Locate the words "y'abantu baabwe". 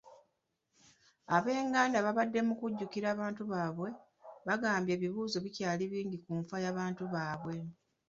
6.63-7.55